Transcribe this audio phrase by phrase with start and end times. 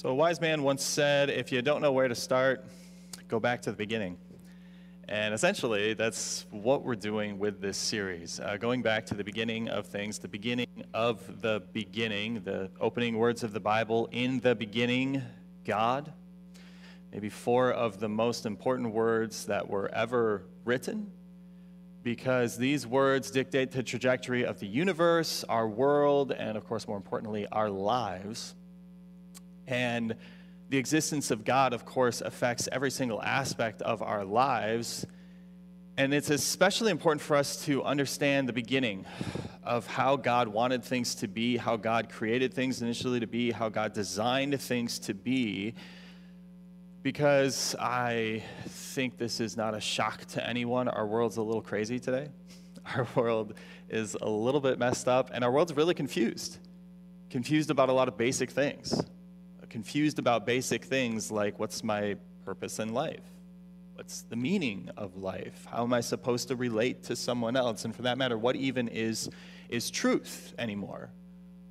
[0.00, 2.64] So, a wise man once said, if you don't know where to start,
[3.26, 4.16] go back to the beginning.
[5.08, 8.38] And essentially, that's what we're doing with this series.
[8.38, 13.18] Uh, going back to the beginning of things, the beginning of the beginning, the opening
[13.18, 15.20] words of the Bible, in the beginning,
[15.64, 16.12] God.
[17.12, 21.10] Maybe four of the most important words that were ever written,
[22.04, 26.96] because these words dictate the trajectory of the universe, our world, and of course, more
[26.96, 28.54] importantly, our lives.
[29.68, 30.16] And
[30.70, 35.06] the existence of God, of course, affects every single aspect of our lives.
[35.98, 39.04] And it's especially important for us to understand the beginning
[39.62, 43.68] of how God wanted things to be, how God created things initially to be, how
[43.68, 45.74] God designed things to be.
[47.02, 50.88] Because I think this is not a shock to anyone.
[50.88, 52.28] Our world's a little crazy today.
[52.94, 53.54] Our world
[53.90, 56.58] is a little bit messed up, and our world's really confused.
[57.28, 59.02] Confused about a lot of basic things
[59.68, 63.20] confused about basic things like what's my purpose in life?
[63.94, 65.66] What's the meaning of life?
[65.70, 67.84] How am I supposed to relate to someone else?
[67.84, 69.28] And for that matter, what even is,
[69.68, 71.10] is truth anymore?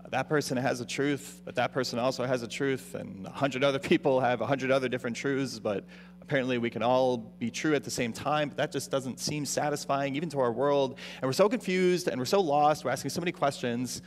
[0.09, 3.63] That person has a truth, but that person also has a truth, and a hundred
[3.63, 5.83] other people have a hundred other different truths, but
[6.21, 9.45] apparently we can all be true at the same time, but that just doesn't seem
[9.45, 10.97] satisfying even to our world.
[11.21, 14.01] And we're so confused and we're so lost, we're asking so many questions.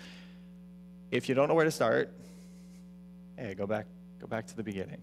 [1.10, 2.12] If you don't know where to start,
[3.40, 3.86] hey, go back,
[4.20, 5.00] go back to the beginning.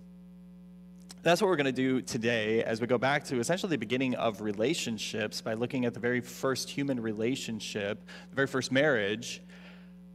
[1.24, 4.14] That's what we're going to do today as we go back to essentially the beginning
[4.14, 9.42] of relationships by looking at the very first human relationship, the very first marriage,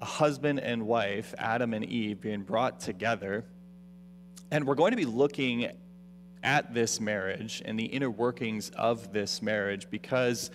[0.01, 3.45] a husband and wife, Adam and Eve, being brought together.
[4.53, 5.73] And we're going to be looking
[6.45, 10.53] at this marriage and the inner workings of this marriage because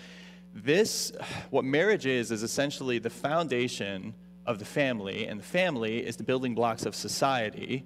[0.56, 1.12] this,
[1.50, 4.14] what marriage is, is essentially the foundation
[4.48, 7.86] of the family, and the family is the building blocks of society.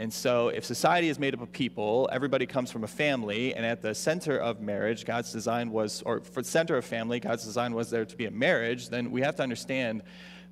[0.00, 3.66] And so, if society is made up of people, everybody comes from a family, and
[3.66, 7.44] at the center of marriage, God's design was, or for the center of family, God's
[7.44, 10.02] design was there to be a marriage, then we have to understand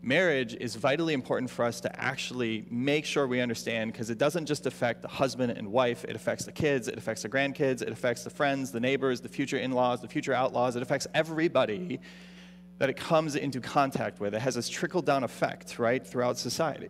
[0.03, 4.47] marriage is vitally important for us to actually make sure we understand because it doesn't
[4.47, 7.89] just affect the husband and wife, it affects the kids, it affects the grandkids, it
[7.89, 11.99] affects the friends, the neighbors, the future in laws, the future outlaws, it affects everybody
[12.79, 14.35] that it comes into contact with.
[14.35, 16.89] It has this trickle down effect, right, throughout society.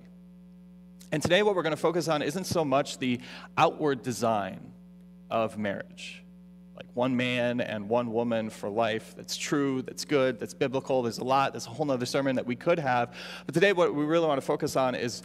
[1.13, 3.21] And today, what we're going to focus on isn't so much the
[3.57, 4.73] outward design
[5.31, 6.25] of marriage,
[6.75, 11.03] like one man and one woman for life that's true, that's good, that's biblical.
[11.03, 13.15] There's a lot, there's a whole other sermon that we could have.
[13.45, 15.23] But today, what we really want to focus on is,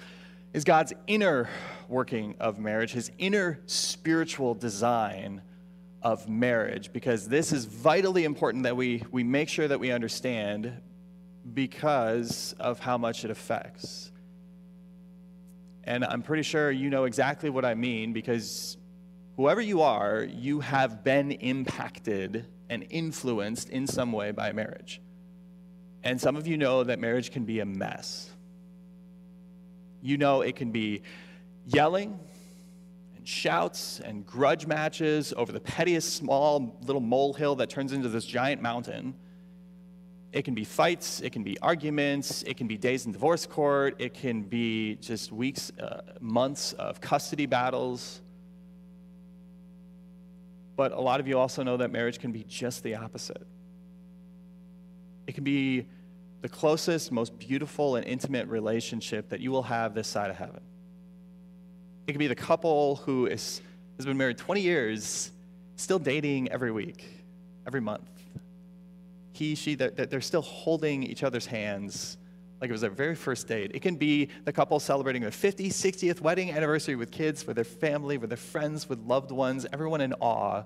[0.53, 1.49] is God's inner
[1.87, 5.41] working of marriage, his inner spiritual design
[6.01, 10.81] of marriage because this is vitally important that we, we make sure that we understand
[11.53, 14.11] because of how much it affects.
[15.83, 18.77] And I'm pretty sure you know exactly what I mean because
[19.35, 25.01] whoever you are, you have been impacted and influenced in some way by marriage.
[26.03, 28.29] And some of you know that marriage can be a mess.
[30.01, 31.01] You know it can be
[31.65, 32.19] yelling,
[33.21, 38.25] and shouts and grudge matches over the pettiest small little molehill that turns into this
[38.25, 39.13] giant mountain.
[40.31, 43.95] It can be fights, it can be arguments, it can be days in divorce court,
[43.99, 48.21] it can be just weeks, uh, months of custody battles.
[50.75, 53.45] But a lot of you also know that marriage can be just the opposite.
[55.27, 55.85] It can be
[56.41, 60.61] the closest, most beautiful, and intimate relationship that you will have this side of heaven.
[62.07, 63.61] It could be the couple who is,
[63.97, 65.31] has been married 20 years,
[65.75, 67.05] still dating every week,
[67.65, 68.09] every month.
[69.33, 72.17] He, she, they're, they're still holding each other's hands
[72.61, 73.71] like it was their very first date.
[73.73, 77.65] It can be the couple celebrating their 50th, 60th wedding anniversary with kids, with their
[77.65, 80.63] family, with their friends, with loved ones, everyone in awe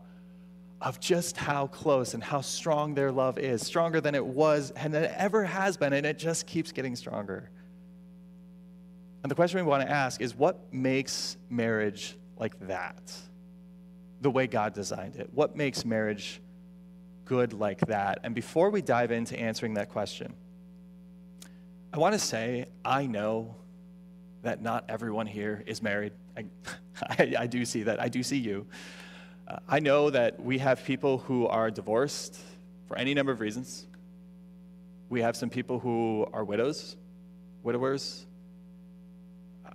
[0.81, 4.93] of just how close and how strong their love is, stronger than it was and
[4.93, 7.49] it ever has been, and it just keeps getting stronger.
[9.25, 13.11] And the question we want to ask is what makes marriage like that?
[14.21, 15.31] The way God designed it.
[15.33, 16.39] What makes marriage
[17.25, 18.19] good like that?
[18.23, 20.35] And before we dive into answering that question,
[21.91, 23.55] I want to say I know
[24.43, 26.13] that not everyone here is married.
[26.37, 26.45] I,
[27.09, 27.99] I, I do see that.
[27.99, 28.67] I do see you.
[29.47, 32.39] Uh, I know that we have people who are divorced
[32.87, 33.87] for any number of reasons.
[35.09, 36.95] We have some people who are widows,
[37.63, 38.27] widowers.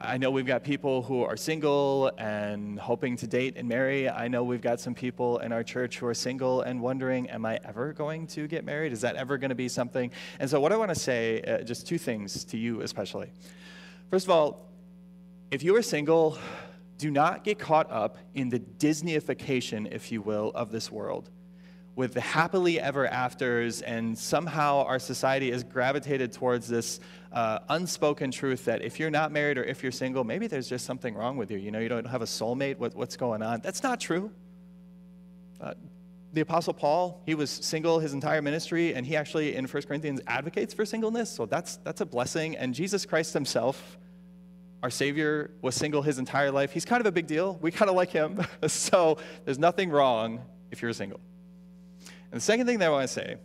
[0.03, 4.09] I know we've got people who are single and hoping to date and marry.
[4.09, 7.45] I know we've got some people in our church who are single and wondering, am
[7.45, 8.93] I ever going to get married?
[8.93, 10.11] Is that ever going to be something?
[10.39, 13.31] And so, what I want to say, uh, just two things to you especially.
[14.11, 14.71] First of all,
[15.51, 16.39] if you are single,
[16.97, 21.29] do not get caught up in the Disneyification, if you will, of this world
[22.01, 26.99] with the happily ever afters, and somehow our society has gravitated towards this
[27.31, 30.87] uh, unspoken truth that if you're not married or if you're single, maybe there's just
[30.87, 31.59] something wrong with you.
[31.59, 32.79] You know, you don't have a soulmate.
[32.79, 33.61] What, what's going on?
[33.61, 34.31] That's not true.
[35.61, 35.75] Uh,
[36.33, 40.23] the Apostle Paul, he was single his entire ministry, and he actually in 1 Corinthians
[40.27, 42.57] advocates for singleness, so that's, that's a blessing.
[42.57, 43.99] And Jesus Christ himself,
[44.83, 46.73] our Savior, was single his entire life.
[46.73, 47.59] He's kind of a big deal.
[47.61, 48.41] We kind of like him.
[48.69, 51.21] so there's nothing wrong if you're single.
[52.33, 53.37] And the second thing that I want to say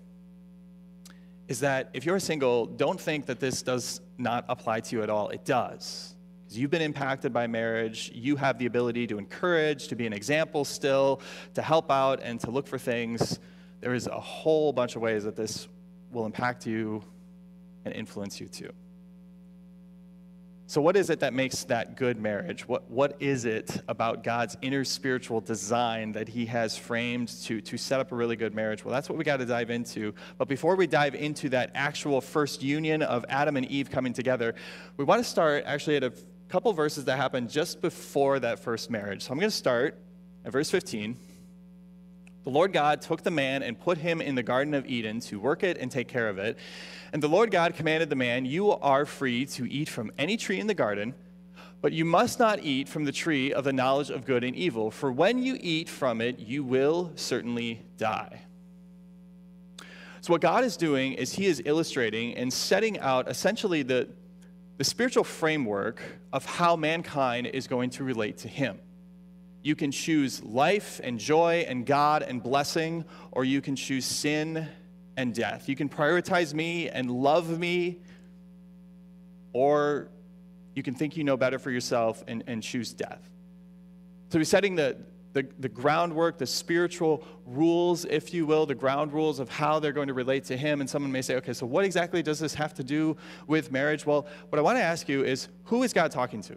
[1.47, 5.09] is that if you're single, don't think that this does not apply to you at
[5.09, 5.29] all.
[5.29, 6.15] It does.
[6.43, 10.13] Because you've been impacted by marriage, you have the ability to encourage, to be an
[10.13, 11.21] example still,
[11.55, 13.39] to help out, and to look for things.
[13.81, 15.67] There is a whole bunch of ways that this
[16.11, 17.03] will impact you
[17.83, 18.71] and influence you too.
[20.67, 22.67] So, what is it that makes that good marriage?
[22.67, 27.77] What, what is it about God's inner spiritual design that He has framed to, to
[27.77, 28.83] set up a really good marriage?
[28.83, 30.15] Well, that's what we got to dive into.
[30.39, 34.55] But before we dive into that actual first union of Adam and Eve coming together,
[34.97, 36.13] we want to start actually at a
[36.49, 39.21] couple verses that happened just before that first marriage.
[39.21, 39.99] So, I'm going to start
[40.45, 41.15] at verse 15.
[42.45, 45.39] The Lord God took the man and put him in the Garden of Eden to
[45.39, 46.57] work it and take care of it.
[47.11, 50.59] And the Lord God commanded the man, You are free to eat from any tree
[50.59, 51.15] in the garden,
[51.81, 54.91] but you must not eat from the tree of the knowledge of good and evil,
[54.91, 58.43] for when you eat from it, you will certainly die.
[60.21, 64.07] So, what God is doing is He is illustrating and setting out essentially the,
[64.77, 65.99] the spiritual framework
[66.31, 68.79] of how mankind is going to relate to Him.
[69.65, 74.67] You can choose life and joy and God and blessing, or you can choose sin
[75.17, 75.67] and death.
[75.67, 77.97] You can prioritize me and love me,
[79.53, 80.09] or
[80.75, 83.27] you can think you know better for yourself and, and choose death.
[84.29, 84.97] So he's setting the,
[85.33, 89.93] the, the groundwork, the spiritual rules, if you will, the ground rules of how they're
[89.93, 90.79] going to relate to him.
[90.79, 94.05] And someone may say, okay, so what exactly does this have to do with marriage?
[94.05, 96.55] Well, what I want to ask you is who is God talking to?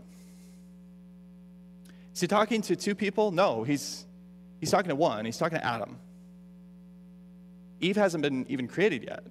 [2.18, 3.30] Is he talking to two people?
[3.30, 4.04] No, he's,
[4.58, 5.24] he's talking to one.
[5.24, 6.00] He's talking to Adam.
[7.80, 9.22] Eve hasn't been even created yet.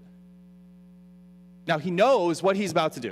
[1.67, 3.11] Now, he knows what he's about to do.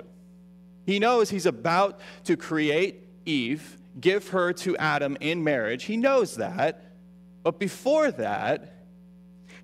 [0.85, 5.83] He knows he's about to create Eve, give her to Adam in marriage.
[5.83, 6.93] He knows that.
[7.43, 8.77] But before that,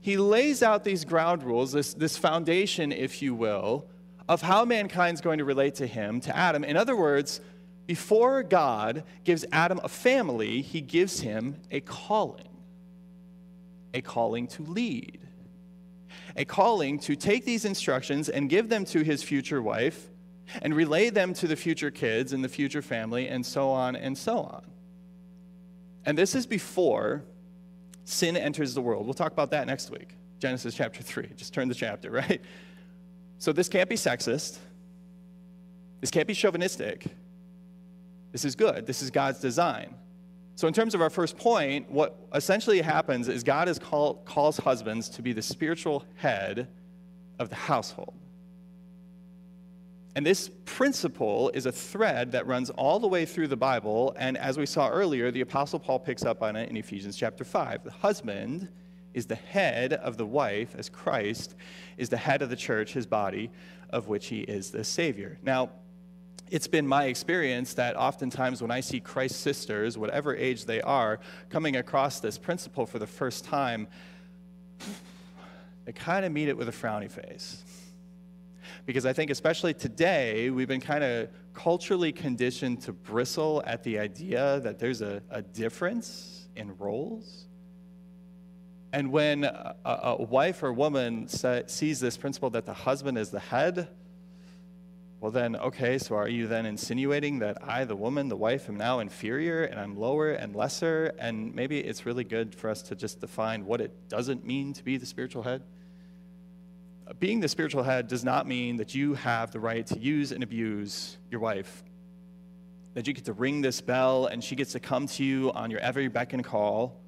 [0.01, 3.85] he lays out these ground rules, this, this foundation, if you will,
[4.27, 6.65] of how mankind's going to relate to him, to Adam.
[6.65, 7.39] In other words,
[7.87, 12.47] before God gives Adam a family, he gives him a calling
[13.93, 15.19] a calling to lead,
[16.35, 20.09] a calling to take these instructions and give them to his future wife
[20.61, 24.17] and relay them to the future kids and the future family, and so on and
[24.17, 24.63] so on.
[26.05, 27.23] And this is before
[28.03, 29.05] sin enters the world.
[29.05, 30.15] We'll talk about that next week.
[30.39, 31.29] Genesis chapter 3.
[31.35, 32.41] Just turn the chapter, right?
[33.37, 34.57] So this can't be sexist.
[36.01, 37.05] This can't be chauvinistic.
[38.31, 38.85] This is good.
[38.85, 39.95] This is God's design.
[40.55, 44.57] So, in terms of our first point, what essentially happens is God is call, calls
[44.57, 46.67] husbands to be the spiritual head
[47.39, 48.13] of the household.
[50.15, 54.13] And this principle is a thread that runs all the way through the Bible.
[54.17, 57.45] And as we saw earlier, the Apostle Paul picks up on it in Ephesians chapter
[57.45, 57.85] 5.
[57.85, 58.67] The husband
[59.13, 61.55] is the head of the wife, as Christ
[61.97, 63.51] is the head of the church, his body,
[63.89, 65.37] of which he is the Savior.
[65.43, 65.69] Now,
[66.51, 71.21] it's been my experience that oftentimes when I see Christ sisters, whatever age they are,
[71.49, 73.87] coming across this principle for the first time,
[75.85, 77.63] they kind of meet it with a frowny face.
[78.85, 83.97] Because I think, especially today, we've been kind of culturally conditioned to bristle at the
[83.97, 87.45] idea that there's a, a difference in roles.
[88.91, 93.39] And when a, a wife or woman sees this principle that the husband is the
[93.39, 93.87] head,
[95.21, 98.75] well, then, okay, so are you then insinuating that I, the woman, the wife, am
[98.75, 101.13] now inferior and I'm lower and lesser?
[101.19, 104.83] And maybe it's really good for us to just define what it doesn't mean to
[104.83, 105.61] be the spiritual head.
[107.19, 110.41] Being the spiritual head does not mean that you have the right to use and
[110.41, 111.83] abuse your wife,
[112.95, 115.69] that you get to ring this bell and she gets to come to you on
[115.69, 116.99] your every beck and call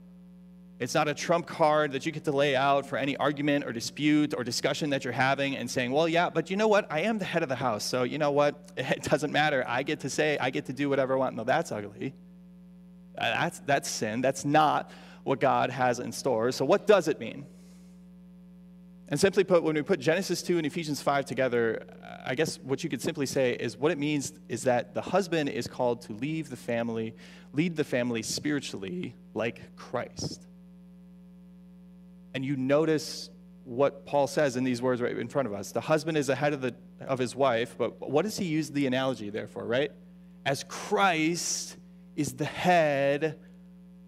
[0.83, 3.71] it's not a trump card that you get to lay out for any argument or
[3.71, 6.91] dispute or discussion that you're having and saying, well, yeah, but you know what?
[6.91, 7.85] I am the head of the house.
[7.85, 8.71] So you know what?
[8.77, 9.63] It doesn't matter.
[9.65, 11.35] I get to say, I get to do whatever I want.
[11.35, 12.13] No, that's ugly.
[13.17, 14.21] Uh, that's, that's sin.
[14.21, 14.91] That's not
[15.23, 16.51] what God has in store.
[16.51, 17.45] So what does it mean?
[19.07, 21.85] And simply put, when we put Genesis 2 and Ephesians 5 together,
[22.25, 25.49] I guess what you could simply say is what it means is that the husband
[25.49, 27.15] is called to leave the family,
[27.53, 30.45] lead the family spiritually like Christ.
[32.33, 33.29] And you notice
[33.63, 35.71] what Paul says in these words right in front of us.
[35.71, 38.87] The husband is ahead of, the, of his wife, but what does he use the
[38.87, 39.91] analogy there for, right?
[40.45, 41.77] As Christ
[42.15, 43.39] is the head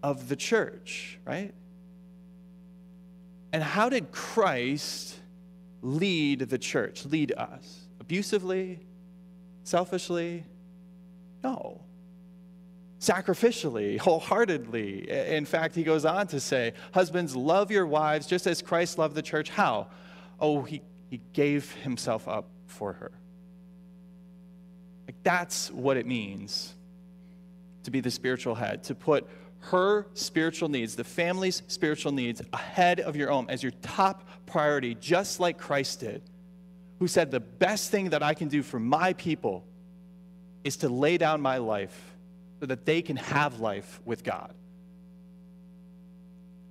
[0.02, 1.54] of the church, right?
[3.52, 5.18] And how did Christ
[5.80, 7.86] lead the church, lead us?
[8.00, 8.80] Abusively?
[9.64, 10.44] Selfishly?
[11.42, 11.80] No.
[13.00, 15.10] Sacrificially, wholeheartedly.
[15.10, 19.14] In fact, he goes on to say, Husbands, love your wives just as Christ loved
[19.14, 19.50] the church.
[19.50, 19.88] How?
[20.40, 23.12] Oh, he, he gave himself up for her.
[25.06, 26.74] Like, that's what it means
[27.84, 29.28] to be the spiritual head, to put
[29.60, 34.94] her spiritual needs, the family's spiritual needs, ahead of your own as your top priority,
[34.94, 36.22] just like Christ did,
[36.98, 39.64] who said, The best thing that I can do for my people
[40.64, 42.15] is to lay down my life
[42.60, 44.54] so that they can have life with God.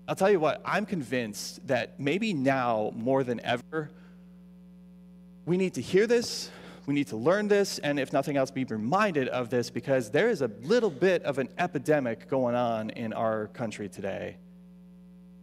[0.08, 3.90] I'll tell you what, I'm convinced that maybe now more than ever,
[5.46, 6.52] we need to hear this,
[6.86, 10.30] we need to learn this, and if nothing else, be reminded of this because there
[10.30, 14.38] is a little bit of an epidemic going on in our country today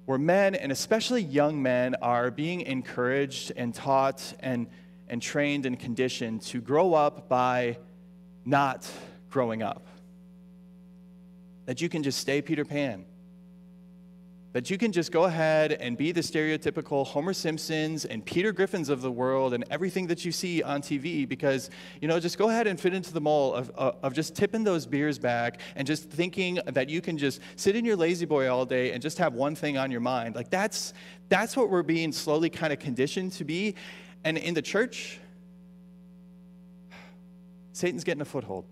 [0.04, 4.66] where men, and especially young men, are being encouraged and taught and,
[5.08, 7.76] and trained and conditioned to grow up by
[8.44, 8.90] not
[9.30, 9.86] growing up.
[11.66, 13.04] That you can just stay Peter Pan
[14.52, 18.90] that you can just go ahead and be the stereotypical Homer Simpsons and Peter Griffins
[18.90, 21.70] of the world and everything that you see on TV because,
[22.02, 24.62] you know, just go ahead and fit into the mold of, of, of, just tipping
[24.62, 28.50] those beers back and just thinking that you can just sit in your lazy boy
[28.52, 30.34] all day and just have one thing on your mind.
[30.34, 30.92] Like that's,
[31.30, 33.74] that's what we're being slowly kind of conditioned to be.
[34.22, 35.18] And in the church,
[37.72, 38.66] Satan's getting a foothold,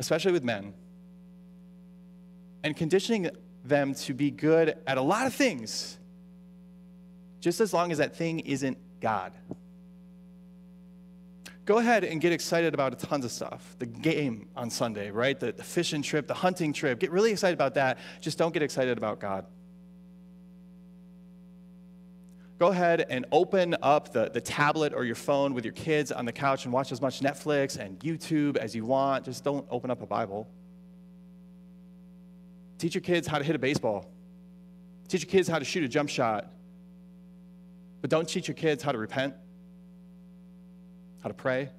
[0.00, 0.74] especially with men.
[2.64, 3.30] And conditioning
[3.64, 5.98] them to be good at a lot of things,
[7.40, 9.32] just as long as that thing isn't God.
[11.64, 13.76] Go ahead and get excited about tons of stuff.
[13.78, 15.38] The game on Sunday, right?
[15.38, 16.98] The, the fishing trip, the hunting trip.
[16.98, 17.98] Get really excited about that.
[18.20, 19.46] Just don't get excited about God.
[22.58, 26.24] Go ahead and open up the, the tablet or your phone with your kids on
[26.24, 29.24] the couch and watch as much Netflix and YouTube as you want.
[29.24, 30.48] Just don't open up a Bible.
[32.82, 34.10] Teach your kids how to hit a baseball.
[35.06, 36.50] Teach your kids how to shoot a jump shot.
[38.00, 39.36] But don't teach your kids how to repent,
[41.20, 41.70] how to pray,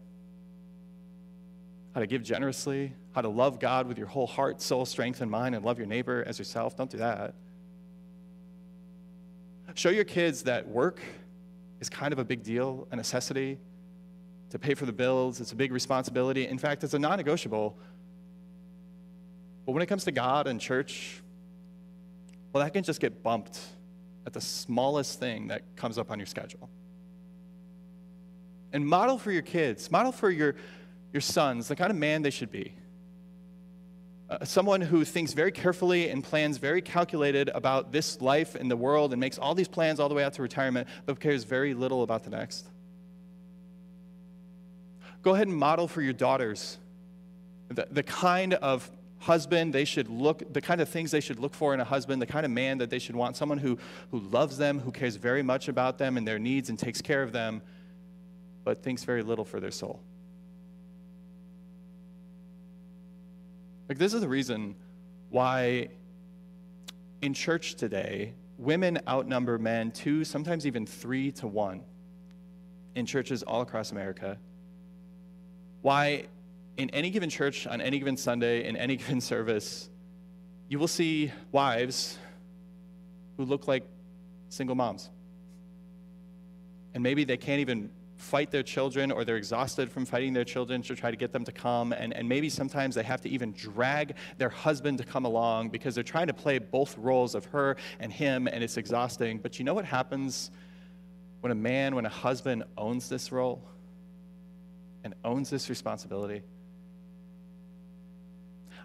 [1.94, 5.30] how to give generously, how to love God with your whole heart, soul, strength, and
[5.30, 6.78] mind, and love your neighbor as yourself.
[6.78, 7.34] Don't do that.
[9.76, 11.02] Show your kids that work
[11.82, 13.60] is kind of a big deal, a necessity
[14.52, 15.42] to pay for the bills.
[15.42, 16.48] It's a big responsibility.
[16.48, 17.78] In fact, it's a non negotiable
[19.66, 21.22] but when it comes to God and church,
[22.52, 23.60] well, that can just get bumped
[24.26, 26.70] at the smallest thing that comes up on your schedule.
[28.72, 30.56] And model for your kids, model for your,
[31.12, 32.74] your sons the kind of man they should be.
[34.30, 38.78] Uh, someone who thinks very carefully and plans very calculated about this life and the
[38.78, 41.74] world and makes all these plans all the way out to retirement, but cares very
[41.74, 42.68] little about the next.
[45.22, 46.78] Go ahead and model for your daughters
[47.70, 48.90] the, the kind of
[49.24, 52.22] husband they should look the kind of things they should look for in a husband
[52.22, 53.78] the kind of man that they should want someone who
[54.12, 57.24] who loves them who cares very much about them and their needs and takes care
[57.24, 57.62] of them
[58.66, 60.02] but thinks very little for their soul.
[63.88, 64.76] Like this is the reason
[65.30, 65.90] why
[67.22, 71.82] in church today women outnumber men two sometimes even three to one
[72.96, 74.38] in churches all across america.
[75.82, 76.26] Why
[76.78, 79.90] in any given church, on any given Sunday, in any given service,
[80.70, 82.18] you will see wives
[83.38, 83.84] who look like
[84.50, 85.10] single moms.
[86.94, 90.82] And maybe they can't even fight their children or they're exhausted from fighting their children
[90.84, 91.92] to try to get them to come.
[91.92, 95.96] And, and maybe sometimes they have to even drag their husband to come along because
[95.96, 99.40] they're trying to play both roles of her and him, and it's exhausting.
[99.40, 100.52] But you know what happens
[101.42, 103.62] when a man, when a husband owns this role
[105.04, 106.44] and owns this responsibility?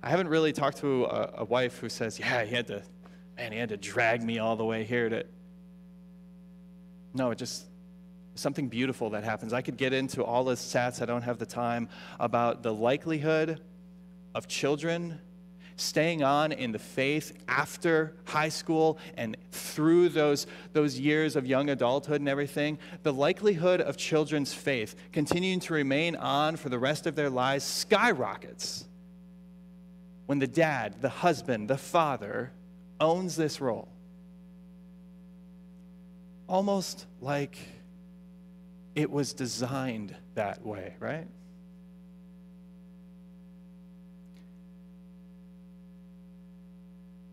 [0.02, 2.83] I haven't really talked to a, a wife who says, yeah, he had to,
[3.37, 5.25] man, he had to drag me all the way here to.
[7.14, 7.67] No, it just
[8.35, 9.52] something beautiful that happens.
[9.52, 11.88] I could get into all the stats, I don't have the time,
[12.21, 13.61] about the likelihood
[14.35, 15.21] of children
[15.75, 21.71] staying on in the faith after high school and through those, those years of young
[21.71, 27.07] adulthood and everything, the likelihood of children's faith continuing to remain on for the rest
[27.07, 28.85] of their lives skyrockets
[30.28, 32.52] when the dad, the husband, the father
[33.00, 33.88] owns this role.
[36.47, 37.56] Almost like
[38.94, 41.26] it was designed that way, right?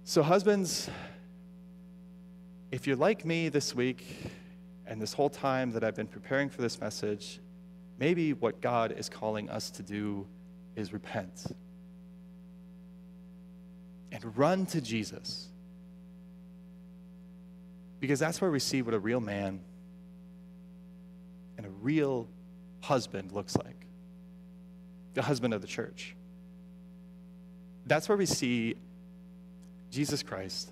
[0.05, 0.89] So, husbands,
[2.71, 4.05] if you're like me this week
[4.87, 7.41] and this whole time that I've been preparing for this message,
[7.99, 10.25] maybe what God is calling us to do
[10.77, 11.45] is repent
[14.15, 15.49] and run to Jesus.
[17.99, 19.59] Because that's where we see what a real man
[21.57, 22.29] and a real
[22.79, 23.85] husband looks like
[25.15, 26.15] the husband of the church.
[27.85, 28.75] That's where we see
[29.91, 30.71] Jesus Christ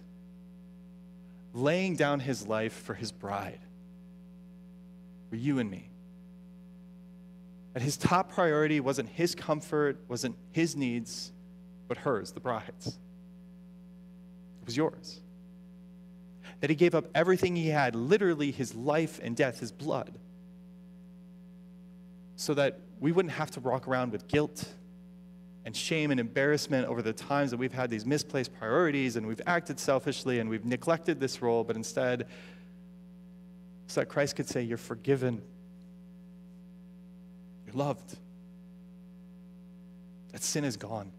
[1.54, 3.60] laying down his life for his bride,
[5.30, 5.90] for you and me.
[7.74, 11.34] That his top priority wasn't his comfort, wasn't his needs,
[11.90, 12.98] but hers, the bride's.
[14.64, 15.20] It was yours.
[16.62, 20.18] That he gave up everything he had, literally his life and death, his blood,
[22.38, 24.66] so that we wouldn't have to walk around with guilt
[25.66, 29.42] and shame and embarrassment over the times that we've had these misplaced priorities and we've
[29.46, 32.26] acted selfishly and we've neglected this role, but instead,
[33.88, 35.42] so that Christ could say, You're forgiven,
[37.66, 38.16] you're loved,
[40.32, 41.12] that sin is gone.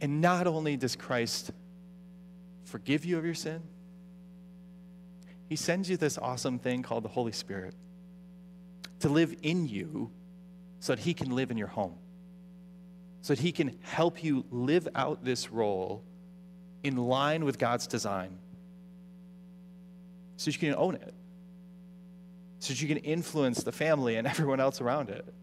[0.00, 1.50] And not only does Christ
[2.64, 3.62] forgive you of your sin,
[5.48, 7.74] He sends you this awesome thing called the Holy Spirit
[9.00, 10.10] to live in you
[10.80, 11.94] so that He can live in your home,
[13.22, 16.04] so that He can help you live out this role
[16.84, 18.38] in line with God's design,
[20.36, 21.14] so that you can own it,
[22.60, 25.34] so that you can influence the family and everyone else around it.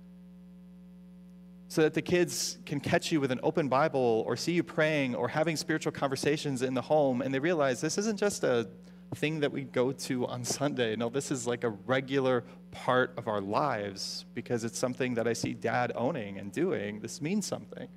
[1.68, 5.16] So that the kids can catch you with an open Bible or see you praying
[5.16, 8.68] or having spiritual conversations in the home, and they realize this isn't just a
[9.16, 10.96] thing that we go to on Sunday.
[10.96, 15.34] No, this is like a regular part of our lives because it's something that I
[15.34, 17.00] see dad owning and doing.
[17.00, 17.88] This means something.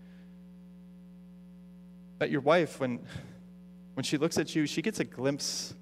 [2.19, 3.01] That your wife, when,
[3.95, 5.75] when she looks at you, she gets a glimpse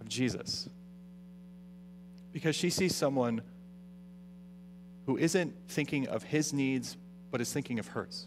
[0.00, 0.68] of Jesus
[2.32, 3.42] because she sees someone
[5.06, 6.96] who isn't thinking of his needs,
[7.30, 8.26] but is thinking of hers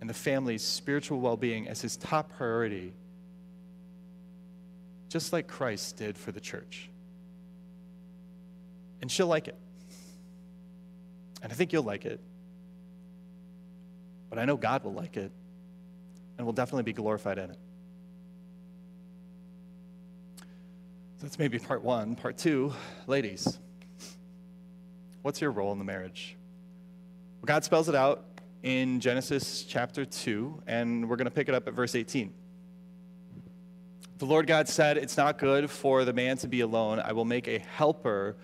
[0.00, 2.92] and the family's spiritual well being as his top priority
[5.08, 6.90] just like Christ did for the church.
[9.00, 9.56] And she'll like it.
[11.42, 12.20] And I think you'll like it.
[14.28, 15.30] But I know God will like it
[16.36, 17.58] and will definitely be glorified in it.
[20.38, 22.16] So that's maybe part one.
[22.16, 22.74] Part two,
[23.06, 23.58] ladies,
[25.22, 26.35] what's your role in the marriage?
[27.44, 28.24] God spells it out
[28.62, 32.32] in Genesis chapter 2, and we're going to pick it up at verse 18.
[34.18, 36.98] The Lord God said, It's not good for the man to be alone.
[36.98, 38.36] I will make a helper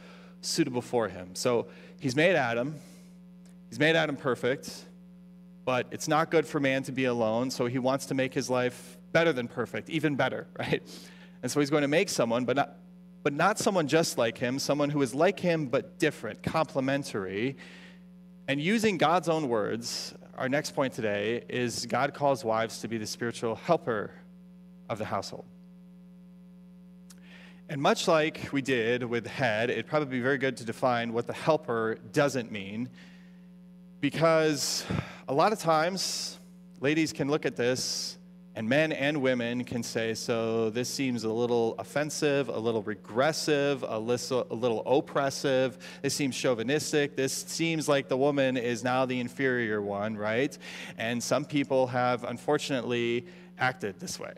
[0.43, 1.35] suitable for him.
[1.35, 2.77] So he's made Adam.
[3.71, 4.85] He's made Adam perfect,
[5.65, 7.51] but it's not good for man to be alone.
[7.51, 10.83] So he wants to make his life better than perfect, even better, right?
[11.43, 12.77] And so he's going to make someone, but not,
[13.23, 17.57] but not someone just like him, someone who is like him but different, complementary.
[18.49, 22.99] And using God's own words, our next point today is God calls wives to be
[22.99, 24.11] the spiritual helper
[24.89, 25.45] of the household.
[27.69, 31.29] And much like we did with head, it'd probably be very good to define what
[31.29, 32.89] the helper doesn't mean.
[34.01, 34.85] Because
[35.29, 36.41] a lot of times,
[36.81, 38.19] ladies can look at this,
[38.55, 43.83] and men and women can say, so this seems a little offensive, a little regressive,
[43.87, 45.79] a little, a little oppressive.
[46.03, 47.17] This seems chauvinistic.
[47.17, 50.57] This seems like the woman is now the inferior one, right?
[50.99, 53.27] And some people have unfortunately
[53.59, 54.35] acted this way.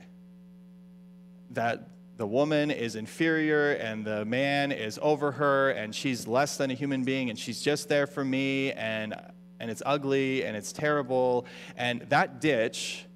[1.51, 6.71] That the woman is inferior and the man is over her and she's less than
[6.71, 9.15] a human being and she's just there for me and
[9.59, 11.47] and it's ugly and it's terrible
[11.77, 13.07] and that ditch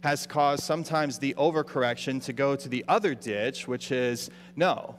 [0.00, 4.96] has caused sometimes the overcorrection to go to the other ditch which is no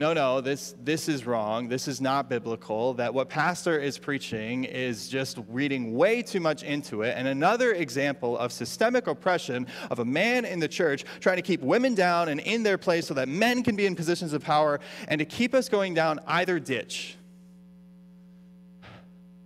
[0.00, 1.66] no, no, this, this is wrong.
[1.66, 2.94] This is not biblical.
[2.94, 7.16] That what pastor is preaching is just reading way too much into it.
[7.16, 11.62] And another example of systemic oppression of a man in the church trying to keep
[11.62, 14.78] women down and in their place so that men can be in positions of power
[15.08, 17.17] and to keep us going down either ditch.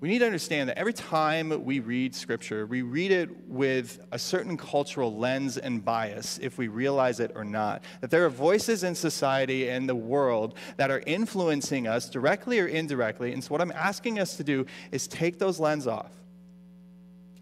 [0.02, 4.18] We need to understand that every time we read scripture, we read it with a
[4.18, 7.84] certain cultural lens and bias, if we realize it or not.
[8.00, 12.66] That there are voices in society and the world that are influencing us directly or
[12.66, 13.32] indirectly.
[13.32, 16.10] And so, what I'm asking us to do is take those lenses off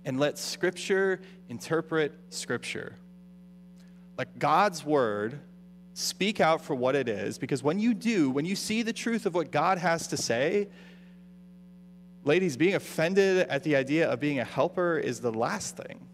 [0.04, 2.94] and let scripture interpret scripture.
[4.18, 5.40] Like God's word,
[5.94, 9.24] speak out for what it is, because when you do, when you see the truth
[9.24, 10.68] of what God has to say,
[12.24, 16.06] Ladies, being offended at the idea of being a helper is the last thing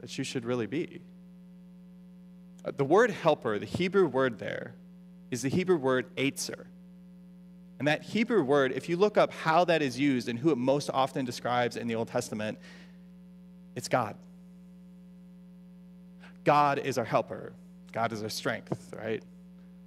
[0.00, 1.00] that you should really be.
[2.64, 4.74] Uh, the word helper, the Hebrew word there,
[5.30, 6.66] is the Hebrew word ezer.
[7.78, 10.58] And that Hebrew word, if you look up how that is used and who it
[10.58, 12.58] most often describes in the Old Testament,
[13.74, 14.16] it's God.
[16.44, 17.52] God is our helper.
[17.92, 19.22] God is our strength, right?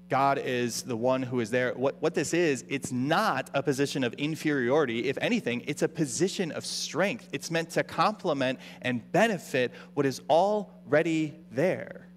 [0.10, 1.74] God is the one who is there.
[1.74, 5.06] What, what this is, it's not a position of inferiority.
[5.06, 7.28] If anything, it's a position of strength.
[7.32, 12.08] It's meant to complement and benefit what is already there.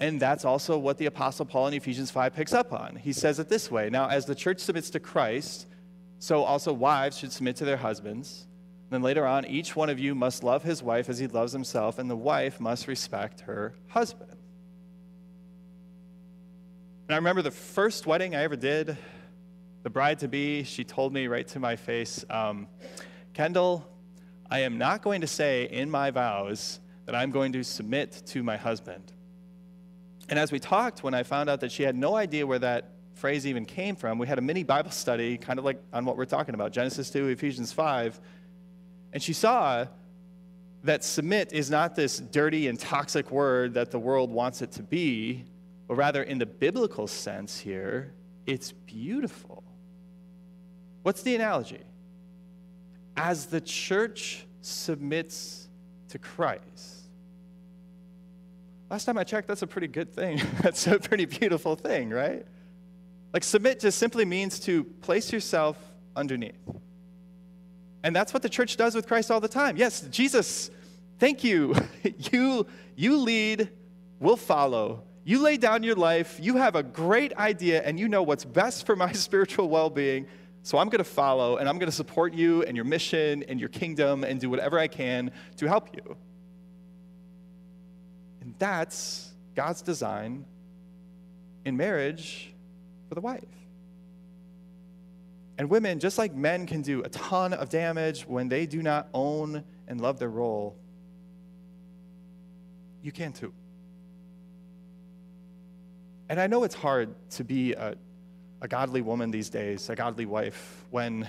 [0.00, 2.96] And that's also what the Apostle Paul in Ephesians 5 picks up on.
[2.96, 5.66] He says it this way Now, as the church submits to Christ,
[6.18, 8.46] so also wives should submit to their husbands.
[8.90, 11.98] Then later on, each one of you must love his wife as he loves himself,
[11.98, 14.33] and the wife must respect her husband.
[17.06, 18.96] And I remember the first wedding I ever did,
[19.82, 22.66] the bride to be, she told me right to my face, um,
[23.34, 23.86] Kendall,
[24.50, 28.42] I am not going to say in my vows that I'm going to submit to
[28.42, 29.12] my husband.
[30.30, 32.92] And as we talked, when I found out that she had no idea where that
[33.12, 36.16] phrase even came from, we had a mini Bible study, kind of like on what
[36.16, 38.18] we're talking about Genesis 2, Ephesians 5.
[39.12, 39.84] And she saw
[40.84, 44.82] that submit is not this dirty and toxic word that the world wants it to
[44.82, 45.44] be,
[45.86, 48.14] but rather in the biblical sense here,
[48.46, 49.62] it's beautiful.
[51.02, 51.82] What's the analogy?
[53.16, 55.68] As the church submits
[56.08, 57.04] to Christ.
[58.90, 60.40] Last time I checked, that's a pretty good thing.
[60.62, 62.46] that's a pretty beautiful thing, right?
[63.32, 65.76] Like, submit just simply means to place yourself
[66.14, 66.54] underneath.
[68.04, 69.76] And that's what the church does with Christ all the time.
[69.76, 70.70] Yes, Jesus,
[71.18, 71.74] thank you.
[72.32, 73.70] you, you lead,
[74.20, 75.02] we'll follow.
[75.24, 78.84] You lay down your life, you have a great idea, and you know what's best
[78.84, 80.26] for my spiritual well being.
[80.62, 83.58] So I'm going to follow, and I'm going to support you and your mission and
[83.58, 86.16] your kingdom and do whatever I can to help you.
[88.40, 90.44] And that's God's design
[91.64, 92.52] in marriage
[93.08, 93.42] for the wife.
[95.56, 99.08] And women, just like men can do a ton of damage when they do not
[99.14, 100.76] own and love their role,
[103.02, 103.52] you can too.
[106.28, 107.94] And I know it's hard to be a,
[108.62, 111.28] a godly woman these days, a godly wife, when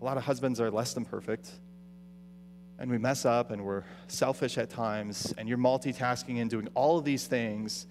[0.00, 1.50] a lot of husbands are less than perfect
[2.78, 6.98] and we mess up and we're selfish at times and you're multitasking and doing all
[6.98, 7.86] of these things.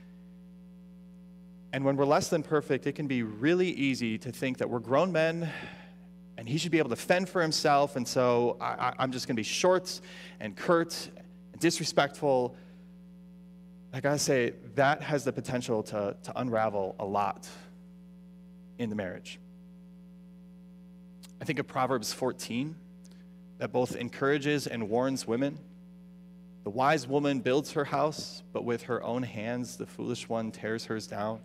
[1.72, 4.80] And when we're less than perfect, it can be really easy to think that we're
[4.80, 5.52] grown men
[6.38, 7.96] and he should be able to fend for himself.
[7.96, 10.02] And so I, am just going to be short
[10.40, 11.10] and curt
[11.52, 12.56] and disrespectful
[13.96, 17.48] I gotta say, that has the potential to, to unravel a lot
[18.80, 19.40] in the marriage.
[21.40, 22.76] I think of Proverbs 14
[23.60, 25.60] that both encourages and warns women.
[26.64, 30.86] The wise woman builds her house, but with her own hands, the foolish one tears
[30.86, 31.40] hers down.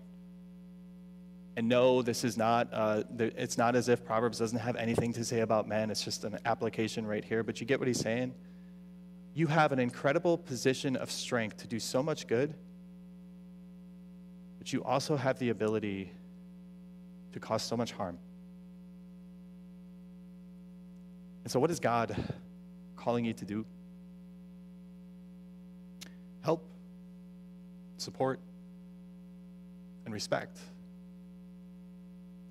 [1.57, 5.25] And no, this is not, uh, it's not as if Proverbs doesn't have anything to
[5.25, 5.91] say about men.
[5.91, 8.33] It's just an application right here, but you get what he's saying?
[9.39, 12.55] You have an incredible position of strength to do so much good,
[14.59, 16.11] but you also have the ability
[17.33, 18.19] to cause so much harm.
[21.45, 22.17] And so, what is God
[22.97, 23.65] calling you to do?
[26.41, 26.69] Help,
[27.97, 28.41] support,
[30.05, 30.59] and respect.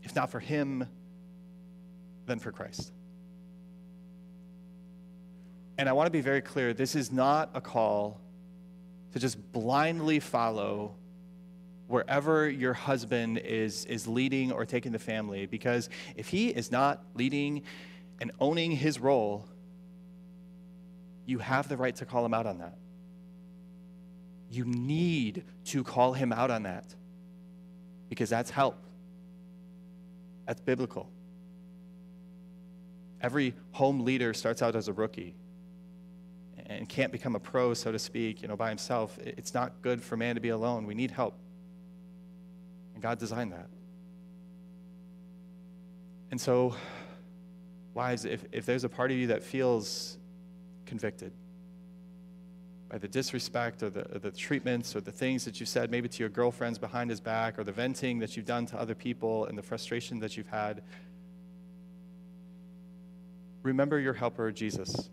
[0.04, 0.88] If not for Him,
[2.28, 2.94] then for Christ.
[5.78, 8.20] And I want to be very clear this is not a call
[9.14, 10.96] to just blindly follow
[11.88, 17.04] wherever your husband is, is leading or taking the family, because if he is not
[17.14, 17.62] leading
[18.20, 19.48] and owning his role,
[21.26, 22.78] you have the right to call him out on that.
[24.50, 26.86] You need to call him out on that
[28.10, 28.78] because that's help.
[30.46, 31.10] That's biblical.
[33.22, 35.36] Every home leader starts out as a rookie
[36.68, 39.18] and can't become a pro, so to speak, you know, by himself.
[39.20, 40.86] It's not good for man to be alone.
[40.86, 41.34] We need help.
[42.94, 43.70] And God designed that.
[46.30, 46.76] And so
[47.98, 50.20] Wives, if, if there's a part of you that feels
[50.86, 51.32] convicted
[52.90, 56.08] by the disrespect or the, or the treatments or the things that you said maybe
[56.08, 59.46] to your girlfriends behind his back or the venting that you've done to other people
[59.46, 60.84] and the frustration that you've had,
[63.64, 65.10] remember your helper, Jesus,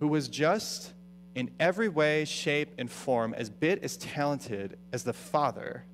[0.00, 0.92] who was just
[1.34, 5.84] in every way, shape, and form as bit as talented as the Father,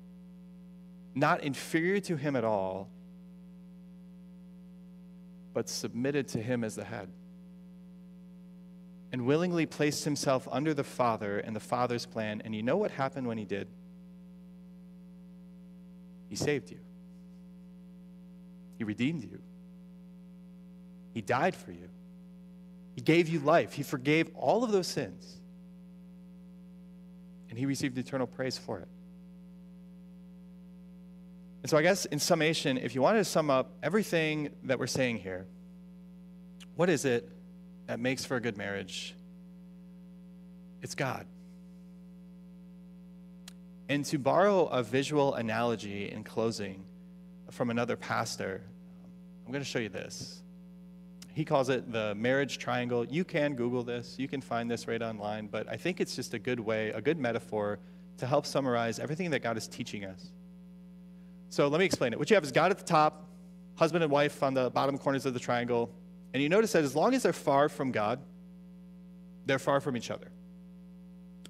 [1.13, 2.89] not inferior to him at all,
[5.53, 7.09] but submitted to him as the head,
[9.11, 12.41] and willingly placed himself under the Father and the Father's plan.
[12.43, 13.67] And you know what happened when he did?
[16.29, 16.79] He saved you,
[18.77, 19.39] he redeemed you,
[21.13, 21.89] he died for you.
[22.95, 23.73] He gave you life.
[23.73, 25.37] He forgave all of those sins.
[27.49, 28.87] And he received eternal praise for it.
[31.61, 34.87] And so, I guess in summation, if you wanted to sum up everything that we're
[34.87, 35.45] saying here,
[36.75, 37.29] what is it
[37.87, 39.15] that makes for a good marriage?
[40.81, 41.25] It's God.
[43.87, 46.83] And to borrow a visual analogy in closing
[47.49, 48.61] from another pastor,
[49.45, 50.42] I'm going to show you this.
[51.33, 53.05] He calls it the marriage triangle.
[53.05, 56.33] You can Google this, you can find this right online, but I think it's just
[56.33, 57.79] a good way, a good metaphor
[58.17, 60.31] to help summarize everything that God is teaching us.
[61.49, 62.19] So let me explain it.
[62.19, 63.27] What you have is God at the top,
[63.75, 65.91] husband and wife on the bottom corners of the triangle.
[66.33, 68.19] And you notice that as long as they're far from God,
[69.45, 70.31] they're far from each other.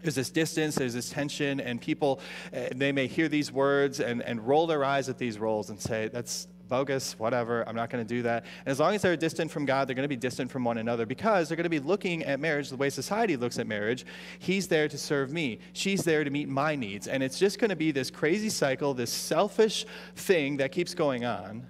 [0.02, 2.19] There's this distance, there's this tension, and people,
[2.54, 5.80] uh, they may hear these words and, and roll their eyes at these roles and
[5.80, 8.43] say, that's, bogus, whatever, I'm not going to do that.
[8.65, 10.78] And as long as they're distant from God, they're going to be distant from one
[10.78, 14.06] another because they're going to be looking at marriage the way society looks at marriage.
[14.39, 17.08] He's there to serve me, she's there to meet my needs.
[17.08, 21.26] And it's just going to be this crazy cycle, this selfish thing that keeps going
[21.26, 21.67] on.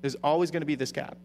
[0.00, 1.16] There's always going to be this gap.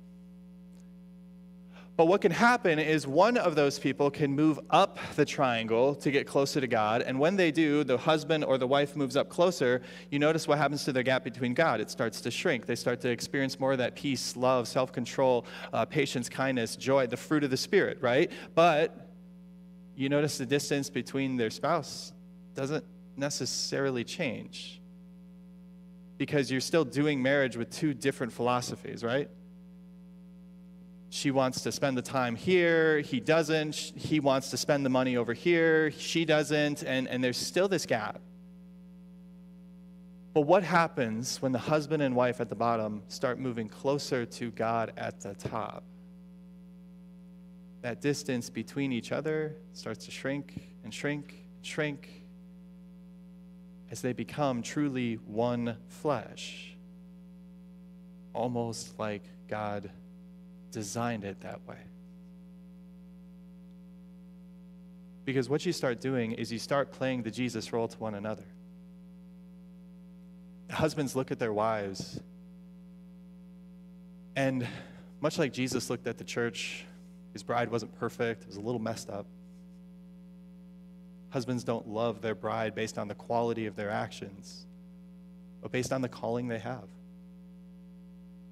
[2.01, 6.09] But what can happen is one of those people can move up the triangle to
[6.09, 7.03] get closer to God.
[7.03, 10.57] And when they do, the husband or the wife moves up closer, you notice what
[10.57, 11.79] happens to the gap between God.
[11.79, 12.65] It starts to shrink.
[12.65, 17.05] They start to experience more of that peace, love, self control, uh, patience, kindness, joy,
[17.05, 18.31] the fruit of the Spirit, right?
[18.55, 19.11] But
[19.95, 22.13] you notice the distance between their spouse
[22.55, 22.83] doesn't
[23.15, 24.81] necessarily change
[26.17, 29.29] because you're still doing marriage with two different philosophies, right?
[31.13, 33.76] She wants to spend the time here, he doesn't.
[33.76, 36.84] He wants to spend the money over here, she doesn't.
[36.84, 38.21] And, and there's still this gap.
[40.34, 44.52] But what happens when the husband and wife at the bottom start moving closer to
[44.52, 45.84] God at the top?
[47.82, 52.24] That distance between each other starts to shrink and shrink and shrink
[53.91, 56.74] as they become truly one flesh,
[58.34, 59.91] almost like God
[60.71, 61.77] designed it that way.
[65.25, 68.45] Because what you start doing is you start playing the Jesus role to one another.
[70.69, 72.19] Husbands look at their wives,
[74.36, 74.65] and
[75.19, 76.86] much like Jesus looked at the church,
[77.34, 79.25] his bride wasn't perfect, it was a little messed up.
[81.29, 84.65] Husbands don't love their bride based on the quality of their actions,
[85.62, 86.88] but based on the calling they have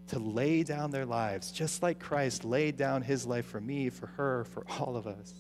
[0.10, 4.08] to lay down their lives, just like Christ laid down his life for me, for
[4.08, 5.34] her, for all of us.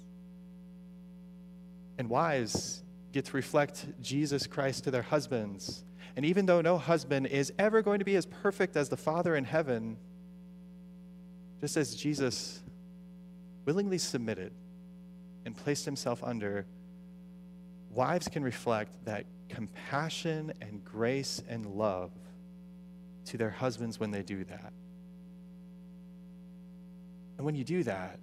[1.98, 5.84] And wives get to reflect Jesus Christ to their husbands.
[6.16, 9.36] And even though no husband is ever going to be as perfect as the Father
[9.36, 9.98] in heaven,
[11.62, 12.62] just as Jesus
[13.66, 14.54] willingly submitted
[15.46, 16.66] and placed himself under,
[17.90, 22.12] wives can reflect that compassion and grace and love
[23.30, 24.74] to their husbands when they do that.
[27.38, 28.20] And when you do that,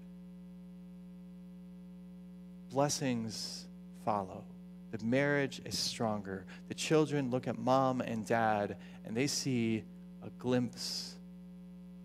[2.70, 3.66] blessings
[4.04, 4.44] follow.
[4.90, 6.44] The marriage is stronger.
[6.68, 9.84] The children look at mom and dad and they see
[10.22, 11.16] a glimpse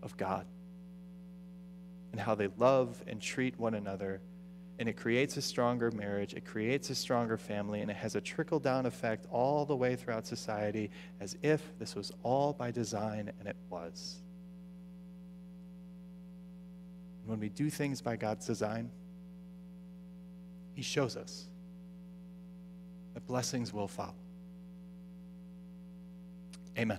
[0.02, 0.46] of God
[2.12, 4.20] and how they love and treat one another
[4.82, 8.20] and it creates a stronger marriage, it creates a stronger family, and it has a
[8.20, 10.90] trickle down effect all the way throughout society
[11.20, 14.16] as if this was all by design, and it was.
[17.26, 18.90] when we do things by God's design,
[20.74, 21.46] He shows us
[23.14, 24.16] that blessings will follow.
[26.76, 26.98] Amen.